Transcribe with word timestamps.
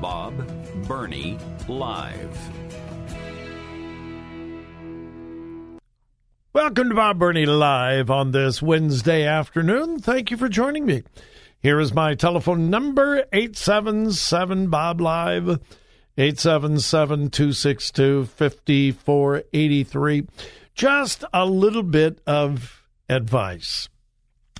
Bob 0.00 0.34
Burney 0.86 1.36
Live. 1.68 2.38
Welcome 6.54 6.88
to 6.88 6.94
Bob 6.94 7.18
Burney 7.18 7.44
Live 7.44 8.10
on 8.10 8.30
this 8.30 8.62
Wednesday 8.62 9.26
afternoon. 9.26 9.98
Thank 9.98 10.30
you 10.30 10.38
for 10.38 10.48
joining 10.48 10.86
me. 10.86 11.02
Here 11.60 11.78
is 11.78 11.92
my 11.92 12.14
telephone 12.14 12.70
number 12.70 13.26
877 13.30 14.68
Bob 14.68 15.02
Live 15.02 15.60
877 16.16 17.30
262 17.30 18.24
5483. 18.24 20.26
Just 20.74 21.24
a 21.34 21.44
little 21.44 21.82
bit 21.82 22.22
of 22.26 22.86
advice. 23.10 23.90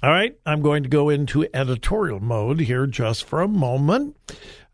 All 0.03 0.11
right, 0.11 0.35
I'm 0.47 0.63
going 0.63 0.83
to 0.83 0.89
go 0.89 1.11
into 1.11 1.47
editorial 1.53 2.21
mode 2.21 2.61
here 2.61 2.87
just 2.87 3.25
for 3.25 3.43
a 3.43 3.49
moment. 3.49 4.17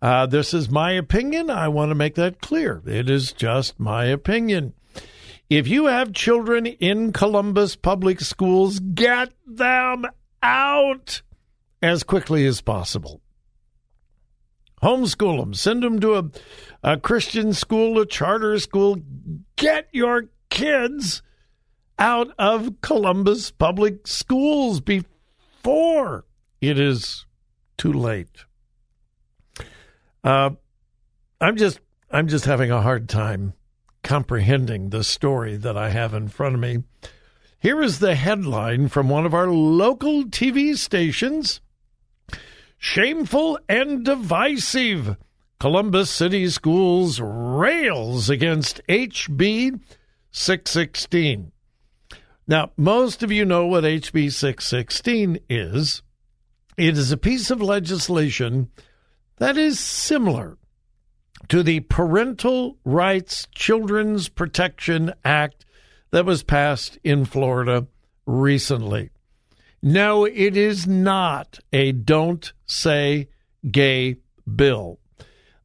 Uh, 0.07 0.25
this 0.25 0.55
is 0.55 0.71
my 0.71 0.93
opinion. 0.93 1.51
I 1.51 1.67
want 1.67 1.91
to 1.91 1.97
make 1.97 2.15
that 2.15 2.41
clear. 2.41 2.81
It 2.87 3.11
is 3.11 3.33
just 3.33 3.81
my 3.81 4.05
opinion. 4.05 4.73
If 5.51 5.67
you 5.67 5.87
have 5.87 6.13
children 6.13 6.65
in 6.65 7.13
Columbus 7.13 7.75
public 7.75 8.21
schools, 8.21 8.79
get 8.79 9.33
them 9.45 10.07
out 10.45 11.23
as 11.83 12.05
quickly 12.05 12.47
as 12.47 12.61
possible. 12.61 13.21
Homeschool 14.81 15.41
them. 15.41 15.55
Send 15.55 15.83
them 15.83 15.99
to 15.99 16.15
a, 16.15 16.31
a 16.85 16.99
Christian 16.99 17.53
school, 17.53 17.99
a 17.99 18.07
charter 18.07 18.61
school. 18.61 18.99
Get 19.57 19.89
your 19.91 20.27
kids 20.51 21.21
out 21.99 22.29
of 22.39 22.81
Columbus 22.81 23.51
public 23.51 24.07
schools 24.07 24.81
before 24.81 26.27
it 26.61 26.79
is 26.79 27.27
too 27.77 27.93
late. 27.93 28.46
Uh, 30.27 30.51
I'm 31.41 31.57
just 31.57 31.79
I'm 32.11 32.27
just 32.27 32.47
having 32.47 32.73
a 32.73 32.83
hard 32.83 33.09
time 33.09 33.53
comprehending 34.03 34.91
the 34.91 35.05
story 35.05 35.57
that 35.57 35.77
I 35.77 35.91
have 35.91 36.15
in 36.15 36.27
front 36.27 36.57
of 36.57 36.61
me. 36.61 36.83
Here 37.61 37.81
is 37.81 38.01
the 38.01 38.17
headline 38.17 38.89
from 38.89 39.09
one 39.09 39.25
of 39.25 39.35
our 39.35 39.47
local 39.47 40.25
TV 40.25 40.77
stations. 40.77 41.61
Shameful 42.77 43.61
and 43.69 44.05
divisive. 44.05 45.17
Columbus 45.61 46.11
City 46.11 46.49
Schools 46.49 47.21
rails 47.21 48.29
against 48.29 48.81
HB 48.89 49.81
616. 50.33 51.53
Now, 52.49 52.73
most 52.77 53.23
of 53.23 53.31
you 53.31 53.45
know 53.45 53.67
what 53.67 53.85
HB 53.85 54.33
616 54.33 55.39
is. 55.49 56.03
It 56.77 56.99
is 56.99 57.13
a 57.13 57.17
piece 57.17 57.53
of 57.53 57.63
legislation 57.63 58.71
that 59.39 59.57
is 59.57 59.79
similar 59.79 60.57
to 61.49 61.63
the 61.63 61.81
Parental 61.81 62.79
Rights 62.85 63.47
Children's 63.55 64.29
Protection 64.29 65.13
Act 65.25 65.65
that 66.11 66.25
was 66.25 66.43
passed 66.43 66.99
in 67.05 67.25
Florida 67.25 67.87
recently. 68.27 69.11
No, 69.83 70.25
it 70.25 70.57
is 70.57 70.87
not 70.87 71.59
a 71.73 71.93
don't 71.93 72.53
say 72.65 73.29
gay 73.71 74.17
bill. 74.55 74.99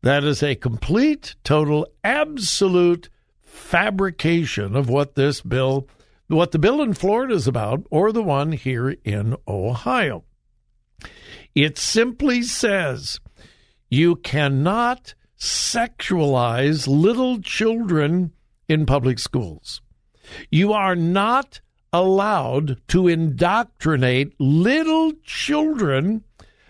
That 0.02 0.24
is 0.24 0.44
a 0.44 0.56
complete, 0.56 1.36
total, 1.44 1.88
absolute 2.04 3.10
fabrication 3.42 4.76
of 4.76 4.90
what 4.90 5.16
this 5.16 5.42
bill, 5.42 5.88
what 6.28 6.52
the 6.52 6.60
bill 6.60 6.82
in 6.82 6.94
Florida 6.94 7.34
is 7.34 7.48
about, 7.48 7.86
or 7.90 8.12
the 8.12 8.24
one 8.24 8.52
here 8.52 8.96
in 9.04 9.36
Ohio. 9.48 10.24
It 11.54 11.78
simply 11.78 12.42
says 12.44 13.20
you 13.92 14.16
cannot 14.16 15.14
sexualize 15.38 16.88
little 16.88 17.42
children 17.42 18.32
in 18.68 18.86
public 18.86 19.20
schools. 19.20 19.82
You 20.50 20.72
are 20.72 20.96
not 20.96 21.60
allowed 21.92 22.80
to 22.88 23.10
indoctrinate 23.10 24.34
little 24.40 25.12
children 25.24 26.24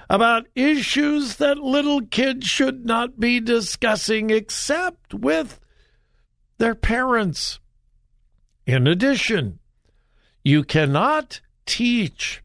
about 0.10 0.48
issues 0.56 1.36
that 1.36 1.60
little 1.60 2.02
kids 2.02 2.48
should 2.48 2.86
not 2.86 3.20
be 3.20 3.40
discussing 3.40 4.32
except 4.32 5.14
with 5.14 5.60
their 6.58 6.76
parents. 6.76 7.60
In 8.66 8.88
addition, 8.88 9.60
you 10.44 10.64
cannot 10.64 11.40
teach 11.68 12.42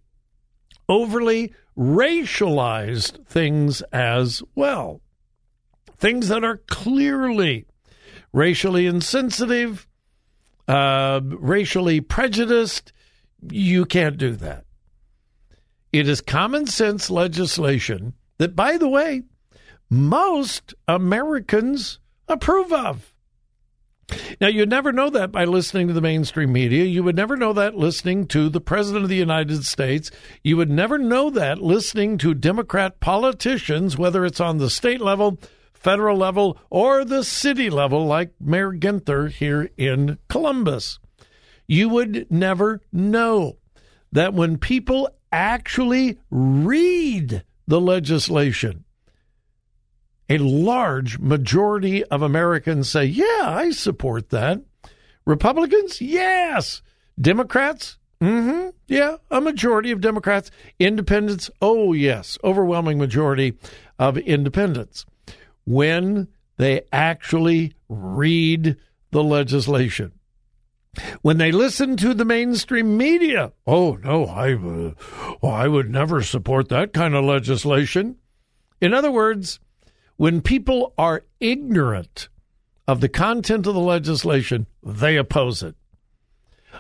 overly 0.89 1.55
racialized 1.77 3.25
things 3.27 3.83
as 3.93 4.43
well. 4.55 5.01
Things 5.99 6.29
that 6.29 6.45
are 6.45 6.59
clearly 6.69 7.67
racially 8.33 8.87
insensitive, 8.87 9.89
uh, 10.69 11.21
racially 11.25 12.01
prejudiced. 12.01 12.93
You 13.51 13.87
can't 13.87 14.19
do 14.19 14.33
that. 14.37 14.65
It 15.93 16.09
is 16.09 16.21
common 16.21 16.67
sense 16.67 17.11
legislation 17.11 18.13
that, 18.39 18.55
by 18.55 18.77
the 18.77 18.89
way, 18.89 19.23
most 19.89 20.75
Americans 20.87 21.99
approve 22.29 22.73
of. 22.73 23.15
Now, 24.41 24.47
you'd 24.47 24.71
never 24.71 24.93
know 24.93 25.11
that 25.11 25.33
by 25.33 25.45
listening 25.45 25.89
to 25.89 25.93
the 25.93 26.01
mainstream 26.01 26.53
media. 26.53 26.85
You 26.85 27.03
would 27.03 27.17
never 27.17 27.37
know 27.37 27.53
that 27.55 27.77
listening 27.77 28.27
to 28.29 28.49
the 28.49 28.61
President 28.61 29.05
of 29.05 29.09
the 29.09 29.17
United 29.17 29.65
States. 29.65 30.11
You 30.45 30.57
would 30.59 30.71
never 30.71 30.97
know 30.97 31.31
that 31.31 31.61
listening 31.61 32.19
to 32.19 32.35
Democrat 32.35 33.01
politicians, 33.01 33.99
whether 33.99 34.25
it's 34.25 34.41
on 34.41 34.59
the 34.59 34.71
state 34.71 35.01
level, 35.01 35.39
federal 35.73 36.17
level, 36.17 36.59
or 36.71 37.05
the 37.05 37.25
city 37.25 37.69
level, 37.69 38.07
like 38.07 38.33
Mayor 38.41 38.73
Ginther 38.73 39.31
here 39.31 39.71
in 39.77 40.19
Columbus. 40.29 41.01
You 41.67 41.89
would 41.89 42.31
never 42.31 42.81
know 42.93 43.57
that 44.13 44.35
when 44.35 44.59
people 44.59 45.09
actually 45.33 46.19
read 46.31 47.43
the 47.67 47.81
legislation. 47.81 48.86
A 50.29 50.39
large 50.39 51.19
majority 51.19 52.03
of 52.05 52.23
Americans 52.23 52.89
say, 52.89 53.05
yeah, 53.05 53.43
I 53.43 53.71
support 53.71 54.31
that. 54.31 54.61
Republicans, 55.25 56.01
yes. 56.01 56.83
Democrats, 57.21 57.99
mm-hmm, 58.21 58.71
yeah, 58.89 59.17
a 59.31 59.41
majority 59.41 59.91
of 59.91 60.01
Democrats. 60.01 60.51
Independents, 60.79 61.51
oh, 61.63 61.93
yes, 61.93 62.39
overwhelming 62.45 62.99
majority 62.99 63.55
of 63.99 64.19
independents. 64.19 65.07
When 65.65 66.29
they 66.57 66.83
actually 66.93 67.75
read 67.89 68.77
the 69.11 69.23
legislation. 69.23 70.13
When 71.23 71.39
they 71.39 71.53
listen 71.53 71.97
to 71.99 72.15
the 72.15 72.25
mainstream 72.25 72.97
media, 72.97 73.53
oh 73.67 73.99
no, 74.03 74.25
I, 74.25 74.55
uh, 74.55 75.47
I 75.47 75.69
would 75.69 75.91
never 75.91 76.23
support 76.23 76.71
that 76.71 76.95
kind 76.95 77.15
of 77.15 77.25
legislation. 77.25 78.17
In 78.81 78.95
other 78.95 79.11
words, 79.11 79.61
when 80.17 80.41
people 80.41 80.95
are 80.97 81.25
ignorant 81.41 82.29
of 82.89 83.01
the 83.01 83.09
content 83.09 83.67
of 83.67 83.75
the 83.75 83.81
legislation, 83.81 84.67
they 84.83 85.17
oppose 85.17 85.63
it. 85.63 85.75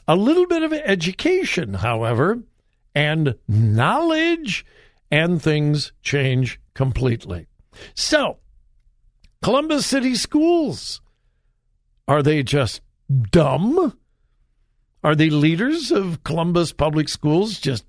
A 0.06 0.16
little 0.16 0.46
bit 0.46 0.62
of 0.62 0.72
education, 0.72 1.74
however, 1.74 2.40
and 2.94 3.36
knowledge, 3.48 4.64
and 5.10 5.40
things 5.40 5.92
change 6.02 6.60
completely. 6.74 7.46
So, 7.94 8.38
Columbus 9.42 9.86
City 9.86 10.14
Schools, 10.14 11.00
are 12.08 12.22
they 12.22 12.42
just 12.42 12.80
dumb? 13.30 13.96
Are 15.04 15.14
the 15.14 15.30
leaders 15.30 15.90
of 15.90 16.24
Columbus 16.24 16.72
Public 16.72 17.08
Schools 17.08 17.58
just 17.58 17.84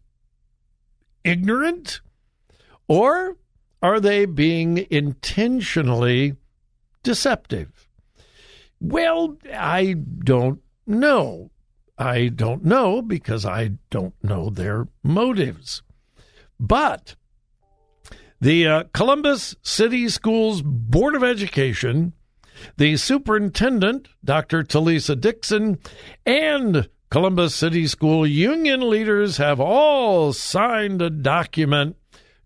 ignorant? 1.24 2.02
Or 2.88 3.38
are 3.88 4.00
they 4.00 4.26
being 4.26 4.86
intentionally 4.90 6.36
deceptive? 7.04 7.88
Well, 8.82 9.38
I 9.54 9.94
don't 9.94 10.62
know. 10.86 11.52
I 11.98 12.28
don't 12.28 12.66
know 12.66 13.02
because 13.02 13.46
I 13.46 13.72
don't 13.90 14.14
know 14.22 14.50
their 14.50 14.88
motives. 15.04 15.82
But 16.60 17.16
the 18.42 18.68
uh, 18.68 18.84
Columbus 18.94 19.56
City 19.62 20.10
Schools 20.10 20.62
Board 20.62 21.16
of 21.16 21.24
Education, 21.24 22.14
the 22.76 22.98
superintendent, 22.98 24.10
Dr. 24.24 24.64
Talisa 24.64 25.20
Dixon, 25.20 25.80
and 26.26 26.90
Columbus 27.10 27.56
City 27.56 27.88
School 27.88 28.28
union 28.28 28.90
leaders 28.90 29.38
have 29.38 29.62
all 29.62 30.34
signed 30.34 31.02
a 31.02 31.10
document 31.10 31.96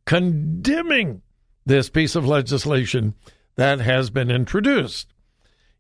condemning 0.06 1.24
this 1.72 1.90
piece 1.90 2.16
of 2.16 2.26
legislation 2.28 3.16
that 3.56 3.80
has 3.80 4.10
been 4.10 4.30
introduced. 4.30 5.14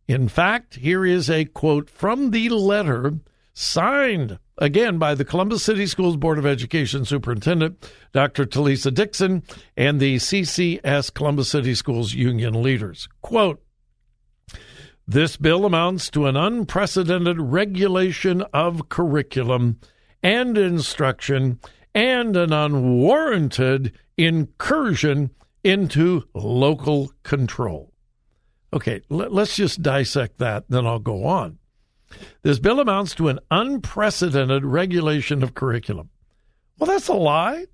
In 0.08 0.30
fact, 0.30 0.76
here 0.76 1.06
is 1.06 1.30
a 1.30 1.46
quote 1.46 1.90
from 1.90 2.32
the 2.32 2.50
letter 2.50 3.16
signed 3.54 4.40
again 4.58 4.98
by 4.98 5.14
the 5.16 5.26
Columbus 5.26 5.64
City 5.64 5.86
Schools 5.86 6.16
Board 6.16 6.38
of 6.38 6.46
Education 6.46 7.04
Superintendent, 7.04 7.92
Dr. 8.14 8.46
Talisa 8.46 8.94
Dixon, 8.94 9.44
and 9.76 10.00
the 10.00 10.16
CCS 10.16 11.14
Columbus 11.14 11.50
City 11.50 11.76
Schools 11.76 12.14
Union 12.14 12.64
leaders. 12.64 13.10
Quote, 13.22 13.62
this 15.06 15.36
bill 15.36 15.66
amounts 15.66 16.10
to 16.12 16.26
an 16.26 16.38
unprecedented 16.38 17.42
regulation 17.42 18.44
of 18.54 18.88
curriculum 18.88 19.80
and 20.24 20.58
instruction 20.58 21.60
and 21.94 22.38
an 22.38 22.54
unwarranted 22.54 23.92
incursion 24.18 25.32
into 25.64 26.24
local 26.34 27.12
control. 27.24 27.94
Okay, 28.74 29.02
let, 29.10 29.32
us 29.32 29.56
just 29.56 29.82
dissect 29.82 30.38
that, 30.38 30.66
then 30.70 30.86
I'll 30.88 31.00
go 31.00 31.26
on. 31.26 31.58
This 32.42 32.60
bill 32.60 32.80
amounts 32.80 33.16
to 33.16 33.28
an 33.28 33.40
unprecedented 33.50 34.66
regulation 34.66 35.44
of 35.44 35.54
curriculum. 35.54 36.10
Well, 36.78 36.88
that's 36.88 37.08
a 37.08 37.14
lie. 37.14 37.66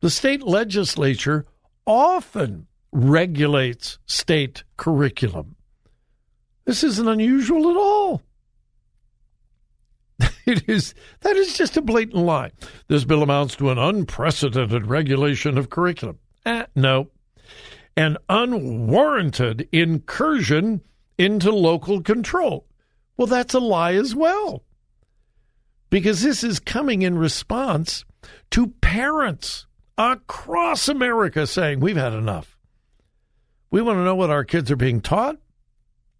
The 0.00 0.10
state 0.10 0.42
legislature 0.42 1.46
often 1.86 2.66
regulates 2.92 3.98
state 4.06 4.64
curriculum. 4.76 5.56
This 6.64 6.84
isn't 6.84 7.08
unusual 7.08 7.70
at 7.70 7.76
all. 7.76 8.22
It 10.46 10.68
is 10.68 10.94
that 11.22 11.36
is 11.36 11.56
just 11.56 11.78
a 11.78 11.82
blatant 11.82 12.22
lie. 12.22 12.50
This 12.86 13.04
bill 13.04 13.22
amounts 13.22 13.56
to 13.56 13.70
an 13.70 13.78
unprecedented 13.78 14.86
regulation 14.86 15.56
of 15.56 15.70
curriculum. 15.70 16.18
Eh, 16.44 16.66
no. 16.74 17.10
An 17.96 18.16
unwarranted 18.28 19.68
incursion 19.72 20.80
into 21.16 21.50
local 21.50 22.02
control. 22.02 22.66
Well, 23.16 23.26
that's 23.26 23.54
a 23.54 23.60
lie 23.60 23.94
as 23.94 24.14
well. 24.14 24.64
Because 25.90 26.22
this 26.22 26.42
is 26.42 26.58
coming 26.58 27.02
in 27.02 27.16
response 27.16 28.04
to 28.50 28.66
parents 28.66 29.66
across 29.96 30.88
America 30.88 31.46
saying, 31.46 31.80
We've 31.80 31.96
had 31.96 32.12
enough. 32.12 32.56
We 33.70 33.80
want 33.80 33.98
to 33.98 34.04
know 34.04 34.16
what 34.16 34.30
our 34.30 34.44
kids 34.44 34.70
are 34.70 34.76
being 34.76 35.00
taught. 35.00 35.36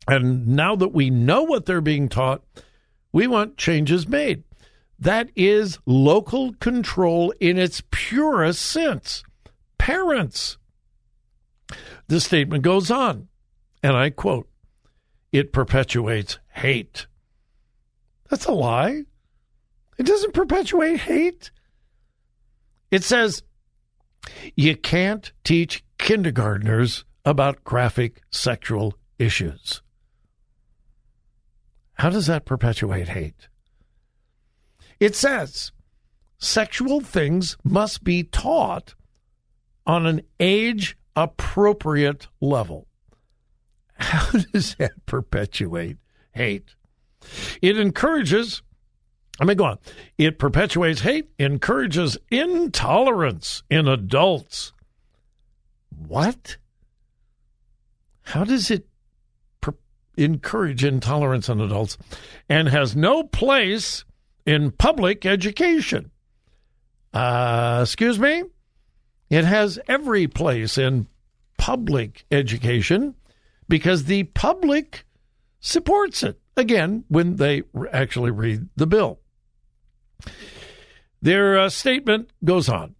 And 0.07 0.49
now 0.49 0.77
that 0.77 0.89
we 0.93 1.11
know 1.11 1.43
what 1.43 1.67
they're 1.67 1.81
being 1.81 2.09
taught, 2.09 2.43
we 3.13 3.27
want 3.27 3.57
changes 3.57 4.07
made. 4.07 4.45
That 4.99 5.31
is 5.35 5.79
local 5.87 6.53
control 6.55 7.33
in 7.41 7.59
its 7.59 7.83
purest 7.91 8.63
sense. 8.63 9.25
Parents. 9.79 10.59
The 12.09 12.21
statement 12.21 12.63
goes 12.63 12.91
on, 12.91 13.29
and 13.83 13.97
I 13.97 14.11
quote 14.11 14.49
it 15.33 15.53
perpetuates 15.53 16.39
hate. 16.53 17.07
That's 18.31 18.47
a 18.47 18.53
lie. 18.53 19.03
It 19.99 20.07
doesn't 20.07 20.35
perpetuate 20.35 21.01
hate. 21.01 21.51
It 22.91 23.03
says 23.03 23.43
you 24.55 24.77
can't 24.77 25.33
teach 25.43 25.85
kindergartners 25.99 27.05
about 27.25 27.65
graphic 27.65 28.21
sexual 28.31 28.95
issues. 29.19 29.83
How 31.95 32.11
does 32.11 32.27
that 32.27 32.45
perpetuate 32.45 33.09
hate? 33.09 33.49
It 35.01 35.17
says 35.17 35.73
sexual 36.39 37.01
things 37.01 37.57
must 37.65 38.05
be 38.05 38.23
taught 38.23 38.95
on 39.87 40.07
an 40.07 40.23
age 40.41 40.97
appropriate 41.17 42.29
level. 42.41 42.87
How 43.95 44.31
does 44.53 44.75
that 44.77 45.07
perpetuate 45.07 45.99
hate? 46.33 46.75
It 47.63 47.79
encourages, 47.79 48.63
I 49.41 49.45
mean, 49.45 49.57
go 49.57 49.65
on. 49.65 49.79
It 50.19 50.39
perpetuates 50.39 51.01
hate, 51.01 51.31
encourages 51.39 52.19
intolerance 52.31 53.63
in 53.71 53.89
adults. 53.89 54.73
What? 56.07 56.57
How 58.23 58.45
does 58.45 58.71
it 58.71 58.87
per- 59.61 59.77
encourage 60.17 60.85
intolerance 60.85 61.49
in 61.49 61.61
adults 61.61 61.97
and 62.49 62.69
has 62.69 62.97
no 62.97 63.23
place 63.23 64.05
in 64.45 64.71
public 64.73 65.25
education? 65.25 66.11
Uh, 67.13 67.81
excuse 67.83 68.19
me? 68.19 68.43
It 69.35 69.45
has 69.45 69.81
every 69.89 70.29
place 70.29 70.79
in 70.79 71.09
public 71.59 72.25
education 72.31 73.17
because 73.69 74.05
the 74.05 74.23
public 74.23 75.05
supports 75.59 76.23
it. 76.23 76.41
Again, 76.57 77.03
when 77.09 77.35
they 77.35 77.65
actually 77.93 78.31
read 78.31 78.69
the 78.77 78.87
bill. 78.87 79.19
Their 81.21 81.59
uh, 81.59 81.69
statement 81.69 82.31
goes 82.45 82.69
on. 82.69 82.95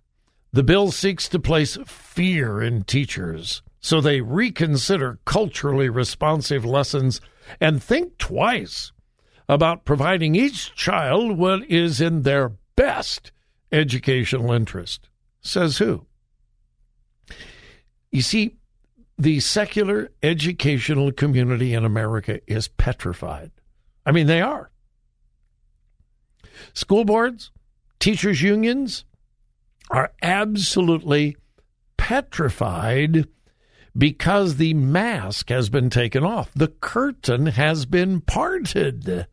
The 0.53 0.65
bill 0.65 0.91
seeks 0.91 1.29
to 1.29 1.39
place 1.39 1.79
fear 1.87 2.61
in 2.61 2.83
teachers 2.83 3.63
so 3.81 4.01
they 4.01 4.21
reconsider 4.21 5.21
culturally 5.25 5.89
responsive 5.89 6.65
lessons 6.65 7.21
and 7.61 7.81
think 7.81 8.19
twice 8.19 8.91
about 9.49 9.85
providing 9.85 10.35
each 10.35 10.75
child 10.75 11.39
what 11.39 11.71
is 11.71 12.01
in 12.01 12.23
their 12.23 12.55
best 12.75 13.31
educational 13.71 14.51
interest. 14.51 15.09
Says 15.41 15.79
who? 15.79 16.09
You 18.15 18.23
see, 18.23 18.55
the 19.19 19.41
secular 19.41 20.13
educational 20.23 21.11
community 21.11 21.75
in 21.75 21.85
America 21.85 22.39
is 22.47 22.69
petrified. 22.69 23.51
I 24.07 24.13
mean, 24.13 24.29
they 24.29 24.41
are. 24.41 24.71
School 26.75 27.05
boards, 27.05 27.51
teachers' 27.99 28.41
unions 28.41 29.05
are 29.91 30.13
absolutely 30.23 31.37
petrified 31.97 33.27
because 33.99 34.59
the 34.59 34.75
mask 34.75 35.49
has 35.49 35.69
been 35.69 35.91
taken 35.91 36.23
off. 36.23 36.53
The 36.55 36.69
curtain 36.69 37.47
has 37.47 37.85
been 37.85 38.21
parted. 38.21 39.27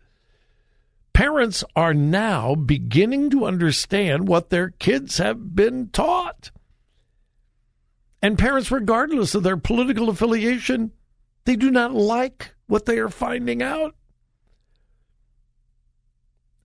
Parents 1.14 1.64
are 1.76 1.94
now 1.94 2.56
beginning 2.56 3.30
to 3.30 3.46
understand 3.46 4.28
what 4.28 4.50
their 4.50 4.72
kids 4.72 5.20
have 5.20 5.56
been 5.56 5.90
taught. 5.90 6.50
And 8.22 8.38
parents, 8.38 8.72
regardless 8.72 9.34
of 9.34 9.44
their 9.44 9.58
political 9.58 10.10
affiliation, 10.10 10.92
they 11.46 11.56
do 11.56 11.72
not 11.72 11.94
like 11.94 12.54
what 12.68 12.86
they 12.86 13.00
are 13.00 13.10
finding 13.10 13.64
out. 13.64 13.96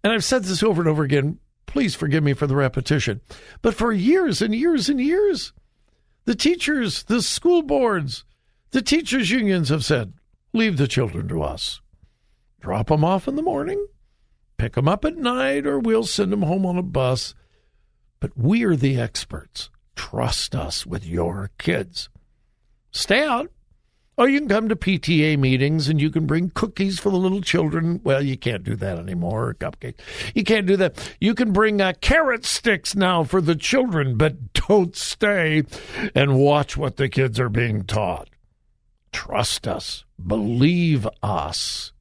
And 0.05 0.13
I've 0.13 0.25
said 0.25 0.45
this 0.45 0.63
over 0.63 0.83
and 0.83 0.89
over 0.89 1.03
again. 1.03 1.39
Please 1.67 1.95
forgive 1.95 2.23
me 2.23 2.33
for 2.33 2.47
the 2.47 2.57
repetition. 2.57 3.21
But 3.63 3.75
for 3.75 3.93
years 3.93 4.41
and 4.41 4.55
years 4.55 4.89
and 4.89 5.01
years, 5.01 5.53
the 6.27 6.35
teachers, 6.35 7.05
the 7.05 7.23
school 7.23 7.63
boards, 7.63 8.25
the 8.71 8.83
teachers' 8.83 9.31
unions 9.31 9.69
have 9.71 9.85
said, 9.85 10.13
leave 10.53 10.77
the 10.77 10.87
children 10.87 11.29
to 11.29 11.43
us. 11.43 11.81
Drop 12.61 12.89
them 12.89 13.05
off 13.05 13.29
in 13.29 13.37
the 13.37 13.43
morning, 13.43 13.85
pick 14.59 14.75
them 14.75 14.89
up 14.89 15.05
at 15.05 15.17
night, 15.17 15.67
or 15.67 15.79
we'll 15.79 16.05
send 16.05 16.33
them 16.33 16.43
home 16.43 16.67
on 16.67 16.77
a 16.77 16.83
bus. 16.83 17.35
But 18.21 18.37
we're 18.37 18.77
the 18.77 18.99
experts. 18.99 19.71
Trust 19.97 20.55
us 20.55 20.87
with 20.87 21.05
your 21.05 21.51
kids. 21.59 22.09
Stay 22.93 23.25
out, 23.25 23.51
or 24.17 24.29
you 24.29 24.39
can 24.39 24.49
come 24.49 24.69
to 24.69 24.77
PTA 24.77 25.39
meetings 25.39 25.89
and 25.89 26.01
you 26.01 26.11
can 26.11 26.27
bring 26.27 26.51
cookies 26.51 26.99
for 26.99 27.11
the 27.11 27.17
little 27.17 27.41
children. 27.41 28.01
Well, 28.05 28.23
you 28.23 28.39
can't 28.39 28.65
do 28.65 28.77
that 28.77 28.99
anymore, 28.99 29.49
or 29.49 29.55
cupcakes. 29.55 30.01
You 30.35 30.45
can't 30.45 30.67
do 30.67 30.77
that. 30.77 31.17
You 31.21 31.35
can 31.35 31.53
bring 31.53 31.81
uh, 31.81 31.95
carrot 32.01 32.45
sticks 32.45 32.95
now 32.95 33.25
for 33.25 33.41
the 33.41 33.57
children, 33.57 34.17
but 34.17 34.53
don't 34.55 34.97
stay 34.97 35.65
and 36.15 36.39
watch 36.39 36.77
what 36.77 36.97
the 36.97 37.09
kids 37.09 37.41
are 37.41 37.51
being 37.51 37.85
taught. 37.85 38.29
Trust 39.13 39.67
us. 39.67 40.05
Believe 40.25 41.07
us. 41.23 41.93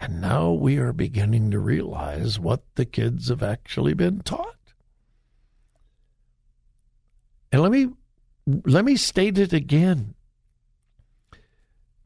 And 0.00 0.20
now 0.20 0.52
we 0.52 0.76
are 0.78 0.92
beginning 0.92 1.50
to 1.50 1.58
realize 1.58 2.38
what 2.38 2.62
the 2.74 2.84
kids 2.84 3.28
have 3.28 3.42
actually 3.42 3.94
been 3.94 4.20
taught. 4.20 4.56
And 7.54 7.62
let 7.62 7.70
me 7.70 7.86
let 8.64 8.84
me 8.84 8.96
state 8.96 9.38
it 9.38 9.52
again. 9.52 10.16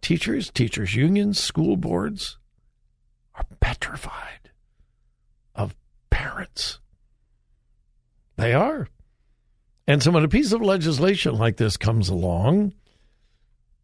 Teachers, 0.02 0.50
teachers 0.50 0.94
unions, 0.94 1.40
school 1.40 1.78
boards 1.78 2.36
are 3.34 3.46
petrified 3.58 4.50
of 5.54 5.74
parents. 6.10 6.80
They 8.36 8.52
are. 8.52 8.88
And 9.86 10.02
so 10.02 10.10
when 10.10 10.22
a 10.22 10.28
piece 10.28 10.52
of 10.52 10.60
legislation 10.60 11.38
like 11.38 11.56
this 11.56 11.78
comes 11.78 12.10
along 12.10 12.74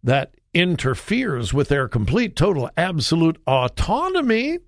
that 0.03 0.35
interferes 0.53 1.55
with 1.55 1.69
their 1.69 1.89
complete, 1.89 2.37
total, 2.37 2.69
absolute 2.77 3.41
autonomy, 3.47 4.59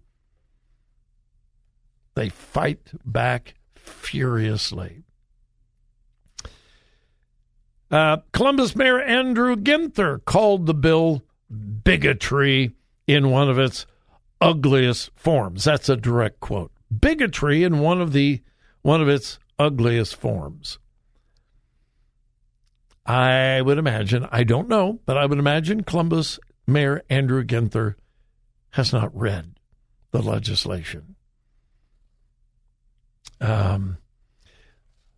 they 2.15 2.31
fight 2.31 2.91
back 3.05 3.53
furiously. 3.75 5.03
Uh, 7.91 8.19
Columbus 8.33 8.75
Mayor 8.75 9.01
Andrew 9.01 9.55
Ginther 9.57 10.25
called 10.25 10.67
the 10.67 10.75
bill 10.75 11.23
bigotry 11.85 12.75
in 13.07 13.31
one 13.31 13.49
of 13.49 13.59
its 13.59 13.87
ugliest 14.41 15.11
forms. 15.15 15.65
That's 15.65 15.89
a 15.89 15.97
direct 15.97 16.41
quote. 16.41 16.73
Bigotry 17.01 17.63
in 17.63 17.79
one 17.79 18.01
of 18.01 18.13
the 18.13 18.43
one 18.83 19.01
of 19.01 19.09
its 19.09 19.39
ugliest 19.59 20.17
forms. 20.17 20.79
I 23.05 23.63
would 23.63 23.79
imagine, 23.79 24.27
I 24.33 24.43
don't 24.43 24.69
know, 24.69 25.01
but 25.07 25.17
I 25.17 25.27
would 25.27 25.39
imagine 25.39 25.85
Columbus 25.85 26.41
Mayor 26.67 27.03
Andrew 27.09 27.45
Ginther 27.45 27.95
has 28.71 28.93
not 28.93 29.17
read 29.17 29.55
the 30.11 30.23
legislation. 30.23 31.15
Um, 33.41 33.99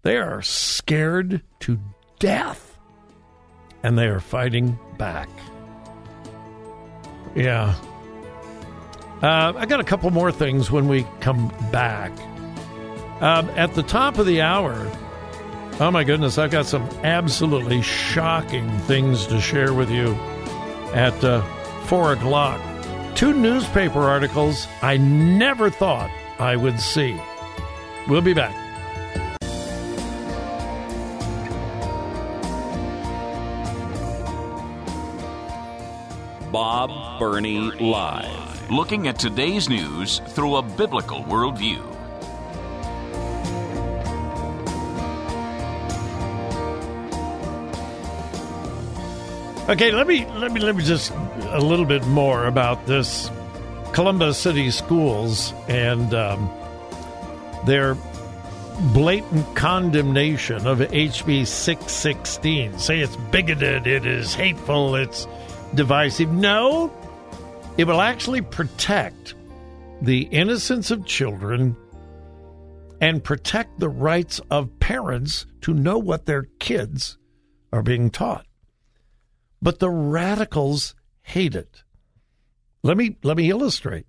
they 0.02 0.16
are 0.16 0.42
scared 0.42 1.42
to 1.60 1.78
death, 2.18 2.78
and 3.82 3.98
they 3.98 4.06
are 4.06 4.20
fighting 4.20 4.78
back. 4.96 5.28
Yeah. 7.34 7.75
Uh, 9.22 9.52
I 9.56 9.66
got 9.66 9.80
a 9.80 9.84
couple 9.84 10.10
more 10.10 10.30
things 10.30 10.70
when 10.70 10.88
we 10.88 11.06
come 11.20 11.48
back. 11.72 12.12
Um, 13.20 13.48
at 13.50 13.75
the 13.75 13.82
top 13.82 14.18
of 14.18 14.26
the 14.26 14.40
hour, 14.40 14.90
oh 15.80 15.90
my 15.90 16.04
goodness, 16.04 16.38
I've 16.38 16.52
got 16.52 16.66
some 16.66 16.88
absolutely 17.02 17.82
shocking 17.82 18.70
things 18.80 19.26
to 19.26 19.40
share 19.40 19.75
with 19.75 19.90
you 19.90 20.14
at 20.94 21.22
uh, 21.25 21.42
4 21.87 22.12
o'clock. 22.12 22.60
Two 23.16 23.32
newspaper 23.32 24.00
articles 24.00 24.68
I 24.82 24.96
never 24.98 25.70
thought 25.70 26.10
I 26.38 26.54
would 26.54 26.78
see. 26.78 27.20
We'll 28.06 28.20
be 28.20 28.34
back. 28.34 28.67
Bob 36.52 37.18
Burney 37.18 37.58
Live. 37.58 38.70
Looking 38.70 39.06
at 39.08 39.18
today's 39.18 39.68
news 39.68 40.20
through 40.28 40.56
a 40.56 40.62
biblical 40.62 41.22
worldview. 41.24 41.84
Okay, 49.68 49.90
let 49.90 50.06
me 50.06 50.24
let 50.36 50.50
me 50.52 50.60
let 50.60 50.74
me 50.74 50.82
just 50.82 51.12
a 51.50 51.60
little 51.60 51.84
bit 51.84 52.06
more 52.06 52.46
about 52.46 52.86
this 52.86 53.30
Columbus 53.92 54.38
City 54.38 54.70
Schools 54.70 55.52
and 55.68 56.14
um, 56.14 56.50
their 57.66 57.94
blatant 58.94 59.54
condemnation 59.56 60.66
of 60.66 60.78
HB 60.78 61.46
616. 61.46 62.78
Say 62.78 63.00
it's 63.00 63.16
bigoted, 63.16 63.86
it 63.86 64.06
is 64.06 64.34
hateful, 64.34 64.94
it's 64.94 65.26
divisive. 65.75 66.30
No, 66.30 66.92
it 67.76 67.87
will 67.87 68.00
actually 68.00 68.42
protect 68.42 69.34
the 70.02 70.22
innocence 70.22 70.90
of 70.90 71.06
children 71.06 71.76
and 73.00 73.22
protect 73.22 73.78
the 73.78 73.88
rights 73.88 74.40
of 74.50 74.78
parents 74.80 75.46
to 75.62 75.75
know 75.75 75.98
what 75.98 76.26
their 76.26 76.44
kids 76.58 77.18
are 77.72 77.82
being 77.82 78.10
taught. 78.10 78.46
But 79.62 79.78
the 79.78 79.90
radicals 79.90 80.94
hate 81.22 81.54
it. 81.54 81.82
Let 82.82 82.96
me 82.96 83.16
let 83.22 83.37
me 83.37 83.50
illustrate. 83.50 84.06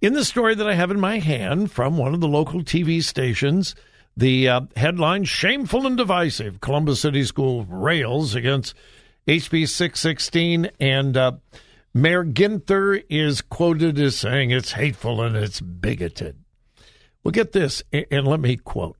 In 0.00 0.12
the 0.12 0.24
story 0.24 0.54
that 0.54 0.68
I 0.68 0.74
have 0.74 0.90
in 0.90 1.00
my 1.00 1.18
hand 1.18 1.70
from 1.70 1.96
one 1.96 2.12
of 2.12 2.20
the 2.20 2.28
local 2.28 2.62
TV 2.62 3.02
stations, 3.02 3.74
the 4.16 4.48
uh, 4.48 4.60
headline 4.76 5.24
Shameful 5.24 5.86
and 5.86 5.96
Divisive 5.96 6.60
Columbus 6.60 7.00
City 7.00 7.24
School 7.24 7.64
rails 7.64 8.34
against 8.34 8.74
HB 9.26 9.68
616. 9.68 10.70
And 10.78 11.16
uh, 11.16 11.32
Mayor 11.94 12.24
Ginther 12.24 13.02
is 13.08 13.40
quoted 13.40 13.98
as 13.98 14.16
saying 14.16 14.50
it's 14.50 14.72
hateful 14.72 15.22
and 15.22 15.36
it's 15.36 15.60
bigoted. 15.60 16.36
Well, 17.24 17.32
get 17.32 17.52
this, 17.52 17.82
and 17.92 18.26
let 18.26 18.38
me 18.38 18.56
quote. 18.56 18.96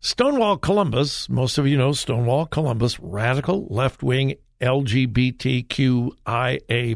Stonewall 0.00 0.56
Columbus, 0.56 1.28
most 1.28 1.58
of 1.58 1.66
you 1.68 1.76
know 1.76 1.92
Stonewall 1.92 2.46
Columbus, 2.46 2.98
radical 2.98 3.66
left 3.68 4.02
wing 4.02 4.36
LGBTQIA 4.62 6.16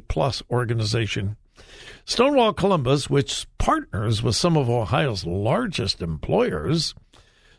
plus 0.08 0.42
organization. 0.50 1.36
Stonewall 2.06 2.54
Columbus, 2.54 3.10
which 3.10 3.46
partners 3.58 4.22
with 4.22 4.36
some 4.36 4.56
of 4.56 4.70
Ohio's 4.70 5.26
largest 5.26 6.00
employers, 6.00 6.94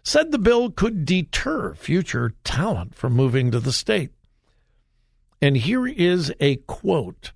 said 0.01 0.31
the 0.31 0.39
bill 0.39 0.71
could 0.71 1.05
deter 1.05 1.75
future 1.75 2.33
talent 2.43 2.95
from 2.95 3.13
moving 3.13 3.51
to 3.51 3.59
the 3.59 3.71
state. 3.71 4.14
And 5.45 5.57
here 5.57 5.85
is 5.85 6.33
a 6.39 6.55
quote 6.55 7.31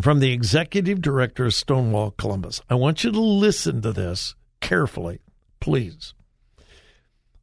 from 0.00 0.18
the 0.18 0.32
executive 0.32 1.00
director 1.00 1.44
of 1.44 1.54
Stonewall 1.54 2.10
Columbus. 2.10 2.60
I 2.68 2.74
want 2.74 3.04
you 3.04 3.12
to 3.12 3.20
listen 3.20 3.80
to 3.82 3.92
this 3.92 4.34
carefully, 4.60 5.20
please. 5.60 6.14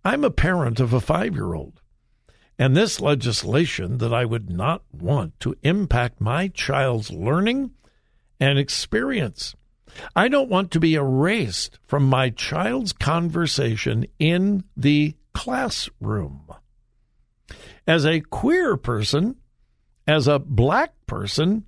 I'm 0.03 0.25
a 0.25 0.29
parent 0.29 0.81
of 0.81 0.91
a 0.91 0.99
five 0.99 1.33
year 1.35 1.53
old, 1.53 1.79
and 2.59 2.75
this 2.75 2.99
legislation 2.99 3.99
that 3.99 4.13
I 4.13 4.25
would 4.25 4.49
not 4.49 4.83
want 4.91 5.39
to 5.39 5.55
impact 5.63 6.19
my 6.19 6.49
child's 6.49 7.09
learning 7.09 7.71
and 8.37 8.59
experience. 8.59 9.55
I 10.13 10.27
don't 10.27 10.49
want 10.49 10.71
to 10.71 10.81
be 10.81 10.95
erased 10.95 11.79
from 11.87 12.03
my 12.03 12.31
child's 12.31 12.91
conversation 12.91 14.07
in 14.19 14.65
the 14.75 15.15
classroom. 15.33 16.49
As 17.87 18.05
a 18.05 18.19
queer 18.19 18.75
person, 18.75 19.37
as 20.07 20.27
a 20.27 20.39
black 20.39 20.93
person, 21.07 21.65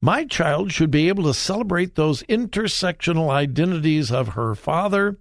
my 0.00 0.24
child 0.24 0.72
should 0.72 0.90
be 0.90 1.08
able 1.08 1.24
to 1.24 1.34
celebrate 1.34 1.94
those 1.94 2.22
intersectional 2.24 3.30
identities 3.30 4.12
of 4.12 4.28
her 4.28 4.54
father, 4.54 5.18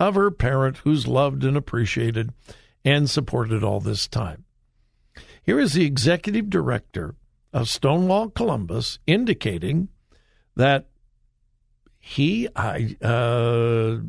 of 0.00 0.14
her 0.14 0.30
parent 0.30 0.78
who's 0.78 1.06
loved 1.06 1.44
and 1.44 1.56
appreciated 1.56 2.32
and 2.84 3.08
supported 3.08 3.62
all 3.62 3.80
this 3.80 4.06
time. 4.06 4.44
Here 5.42 5.58
is 5.60 5.74
the 5.74 5.84
executive 5.84 6.48
director 6.48 7.16
of 7.52 7.68
Stonewall 7.68 8.30
Columbus 8.30 8.98
indicating 9.06 9.88
that 10.56 10.86
he, 11.98 12.48
I, 12.54 12.96
uh, 13.02 14.00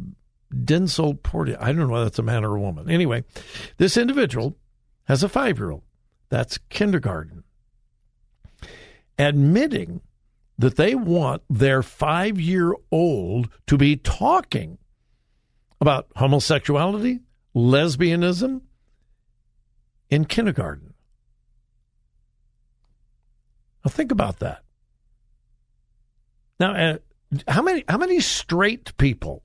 Densil 0.54 1.22
Porteous, 1.22 1.58
I 1.62 1.68
don't 1.68 1.88
know 1.88 1.94
whether 1.94 2.06
that's 2.06 2.20
a 2.20 2.24
man 2.24 2.44
or 2.44 2.56
a 2.56 2.60
woman. 2.60 2.90
Anyway, 2.90 3.24
this 3.78 3.98
individual 3.98 4.58
has 5.06 5.24
a 5.24 5.30
five 5.30 5.58
year 5.58 5.72
old. 5.72 5.84
That's 6.30 6.58
kindergarten. 6.70 7.45
Admitting 9.18 10.02
that 10.58 10.76
they 10.76 10.96
want 10.96 11.42
their 11.50 11.84
five 11.84 12.40
year 12.40 12.74
old 12.92 13.50
to 13.68 13.78
be 13.78 13.96
talking 13.96 14.78
about 15.82 16.08
homosexuality, 16.16 17.20
lesbianism 17.56 18.62
in 20.10 20.26
kindergarten. 20.26 20.94
Now 23.84 23.90
think 23.90 24.12
about 24.12 24.40
that. 24.40 24.64
Now, 26.60 26.74
uh, 26.74 26.98
how 27.48 27.62
many 27.62 27.84
how 27.88 27.98
many 27.98 28.20
straight 28.20 28.96
people 28.98 29.44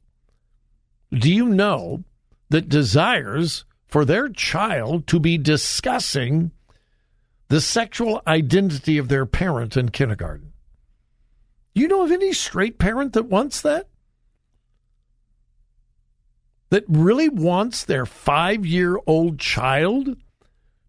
do 1.13 1.33
you 1.33 1.49
know 1.49 2.05
that 2.51 2.69
desires 2.69 3.65
for 3.87 4.05
their 4.05 4.29
child 4.29 5.07
to 5.09 5.19
be 5.19 5.37
discussing 5.37 6.53
the 7.51 7.61
sexual 7.61 8.23
identity 8.29 8.97
of 8.97 9.09
their 9.09 9.27
parent 9.27 9.77
in 9.77 9.89
kindergarten? 9.89 10.53
You 11.75 11.89
know 11.89 12.05
of 12.05 12.13
any 12.13 12.33
straight 12.33 12.79
parent 12.79 13.13
that 13.15 13.25
wants 13.25 13.61
that? 13.63 13.89
That 16.71 16.85
really 16.87 17.29
wants 17.29 17.85
their 17.85 18.07
five 18.07 18.65
year 18.65 18.97
old 19.05 19.41
child 19.41 20.17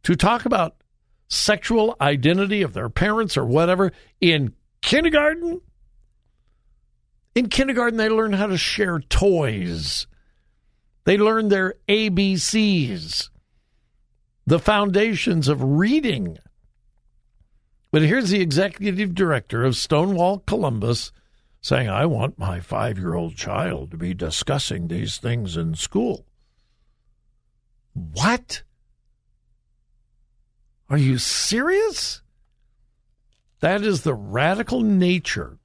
to 0.03 0.15
talk 0.15 0.45
about 0.45 0.75
sexual 1.27 1.95
identity 1.99 2.61
of 2.61 2.73
their 2.73 2.89
parents 2.89 3.37
or 3.37 3.45
whatever 3.45 3.91
in 4.19 4.53
kindergarten? 4.81 5.61
In 7.33 7.49
kindergarten, 7.49 7.97
they 7.97 8.09
learn 8.09 8.33
how 8.33 8.45
to 8.45 8.57
share 8.57 8.99
toys. 8.99 10.05
They 11.05 11.17
learn 11.17 11.49
their 11.49 11.73
ABCs, 11.89 13.29
the 14.45 14.59
foundations 14.59 15.47
of 15.47 15.63
reading. 15.63 16.37
But 17.91 18.03
here's 18.03 18.29
the 18.29 18.41
executive 18.41 19.13
director 19.13 19.63
of 19.65 19.75
Stonewall 19.75 20.39
Columbus 20.39 21.11
saying, 21.61 21.89
I 21.89 22.05
want 22.05 22.39
my 22.39 22.61
five 22.61 22.97
year 22.97 23.13
old 23.13 23.35
child 23.35 23.91
to 23.91 23.97
be 23.97 24.13
discussing 24.13 24.87
these 24.87 25.17
things 25.17 25.57
in 25.57 25.75
school. 25.75 26.25
What? 27.93 28.63
Are 30.89 30.97
you 30.97 31.17
serious? 31.17 32.21
That 33.59 33.83
is 33.83 34.01
the 34.01 34.13
radical 34.13 34.81
nature 34.81 35.59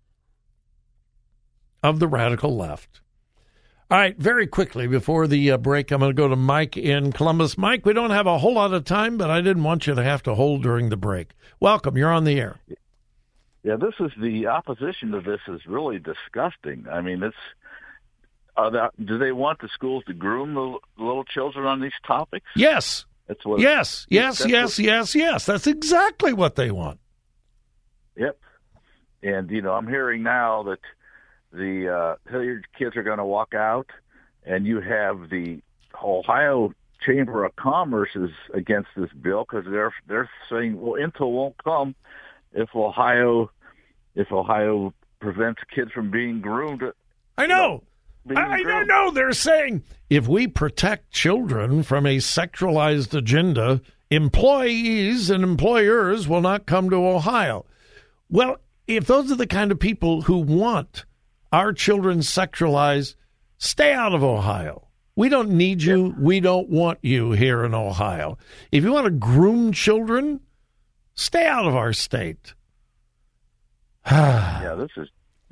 of 1.83 2.00
the 2.00 2.09
radical 2.09 2.56
left. 2.56 3.00
All 3.88 3.99
right, 3.99 4.19
very 4.19 4.49
quickly 4.49 4.88
before 4.88 5.28
the 5.28 5.52
uh, 5.52 5.59
break, 5.59 5.93
I'm 5.93 6.00
going 6.00 6.11
to 6.11 6.14
go 6.14 6.26
to 6.26 6.35
Mike 6.35 6.76
in 6.76 7.12
Columbus. 7.12 7.57
Mike, 7.57 7.87
we 7.87 7.93
don't 7.93 8.11
have 8.11 8.26
a 8.26 8.37
whole 8.37 8.55
lot 8.55 8.75
of 8.75 8.85
time, 8.85 9.16
but 9.16 9.31
I 9.31 9.40
didn't 9.40 9.62
want 9.62 9.87
you 9.87 9.95
to 9.95 10.02
have 10.02 10.25
to 10.25 10.35
hold 10.35 10.64
during 10.64 10.88
the 10.88 10.97
break. 10.97 11.31
Welcome, 11.61 11.97
you're 11.97 12.11
on 12.11 12.25
the 12.25 12.40
air. 12.40 12.59
Yeah, 13.62 13.76
this 13.76 13.95
is 14.00 14.11
the 14.21 14.49
opposition 14.49 15.12
to 15.12 15.21
this 15.21 15.40
is 15.47 15.66
really 15.66 16.00
disgusting. 16.00 16.87
I 16.90 17.00
mean, 17.00 17.23
it's 17.23 17.37
they, 18.57 19.05
do 19.05 19.19
they 19.19 19.31
want 19.31 19.61
the 19.61 19.69
schools 19.69 20.02
to 20.09 20.14
groom 20.14 20.55
the 20.55 20.78
little 21.02 21.25
children 21.25 21.66
on 21.66 21.81
these 21.81 21.93
topics? 22.05 22.47
Yes. 22.57 23.07
That's 23.28 23.45
what. 23.45 23.61
Yes, 23.61 24.07
yes, 24.09 24.45
yes, 24.47 24.78
what, 24.78 24.85
yes, 24.85 25.14
yes. 25.14 25.47
That's 25.47 25.66
exactly 25.66 26.33
what 26.33 26.55
they 26.55 26.71
want. 26.71 26.99
Yep. 28.16 28.38
And 29.23 29.50
you 29.50 29.62
know, 29.62 29.73
I'm 29.73 29.88
hearing 29.88 30.23
now 30.23 30.62
that 30.64 30.78
the 31.57 31.89
uh, 31.89 32.31
Hilliard 32.31 32.67
kids 32.79 32.97
are 32.97 33.03
going 33.03 33.19
to 33.19 33.25
walk 33.25 33.55
out, 33.55 33.89
and 34.45 34.67
you 34.67 34.81
have 34.81 35.31
the 35.31 35.61
Ohio 36.03 36.73
Chamber 37.05 37.45
of 37.45 37.55
Commerce 37.57 38.11
is 38.15 38.31
against 38.55 38.89
this 38.97 39.11
bill 39.13 39.47
because 39.49 39.65
they're 39.71 39.93
they're 40.07 40.30
saying, 40.50 40.80
well, 40.80 41.00
Intel 41.00 41.30
won't 41.33 41.63
come 41.63 41.95
if 42.52 42.75
Ohio 42.75 43.50
if 44.15 44.33
Ohio 44.33 44.93
prevents 45.21 45.61
kids 45.75 45.93
from 45.93 46.11
being 46.11 46.41
groomed. 46.41 46.83
I 47.39 47.47
know. 47.47 47.83
I, 48.35 48.63
I 48.63 48.83
know. 48.85 49.11
They're 49.11 49.33
saying 49.33 49.85
if 50.11 50.26
we 50.26 50.49
protect 50.49 51.13
children 51.13 51.83
from 51.83 52.07
a 52.07 52.17
sexualized 52.17 53.15
agenda, 53.15 53.80
employees 54.11 55.30
and 55.30 55.45
employers 55.45 56.26
will 56.26 56.41
not 56.41 56.67
come 56.67 56.91
to 56.91 56.97
Ohio. 56.97 57.65
Well, 58.28 58.57
if 58.89 59.07
those 59.07 59.30
are 59.30 59.37
the 59.37 59.47
kind 59.47 59.71
of 59.71 59.78
people 59.78 60.23
who 60.23 60.39
want 60.39 61.04
our 61.52 61.73
children 61.73 62.19
sexualize, 62.19 63.15
stay 63.59 63.93
out 63.93 64.15
of 64.15 64.23
Ohio. 64.23 64.89
We 65.15 65.28
don't 65.30 65.50
need 65.50 65.82
you. 65.82 66.15
We 66.19 66.41
don't 66.41 66.69
want 66.69 66.99
you 67.02 67.32
here 67.32 67.65
in 67.65 67.75
Ohio. 67.75 68.37
If 68.71 68.85
you 68.85 68.93
want 68.93 69.06
to 69.06 69.11
groom 69.11 69.73
children, 69.73 70.41
stay 71.15 71.47
out 71.47 71.67
of 71.67 71.75
our 71.75 71.95
state. 71.95 72.54
yeah, 74.11 74.75
this 74.78 74.91
is 74.97 75.09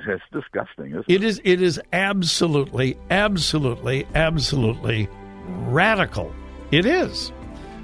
it's 0.07 0.23
disgusting. 0.33 0.95
It, 0.95 1.05
it 1.09 1.25
is. 1.25 1.41
It 1.45 1.63
is 1.63 1.81
absolutely, 1.93 2.99
absolutely, 3.11 4.07
absolutely 4.15 5.09
radical. 5.47 6.35
It 6.71 6.85
is. 6.85 7.33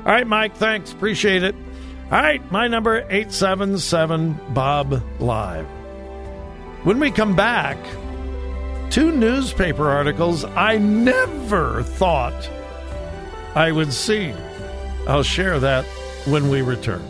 All 0.01 0.13
right, 0.13 0.27
Mike. 0.27 0.57
Thanks. 0.57 0.93
Appreciate 0.93 1.43
it. 1.43 1.55
All 2.11 2.21
right, 2.21 2.53
my 2.53 2.69
number 2.69 3.07
eight 3.09 3.33
seven 3.33 3.79
seven 3.79 4.39
Bob 4.53 5.03
Live. 5.21 5.80
When 6.83 6.99
we 6.99 7.11
come 7.11 7.37
back, 7.37 7.77
two 8.91 9.13
newspaper 9.13 9.91
articles 9.91 10.45
I 10.45 10.79
never 10.79 11.83
thought 11.83 12.49
I 13.55 13.71
would 13.71 13.93
see. 13.93 14.33
I'll 15.07 15.23
share 15.23 15.61
that 15.61 15.85
when 16.25 16.49
we 16.49 16.63
return. 16.63 17.10